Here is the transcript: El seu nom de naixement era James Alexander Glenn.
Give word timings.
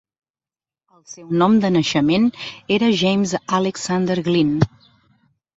El 0.95 1.01
seu 1.15 1.27
nom 1.41 1.59
de 1.65 1.71
naixement 1.75 2.25
era 2.79 2.91
James 3.03 3.37
Alexander 3.61 4.21
Glenn. 4.31 4.61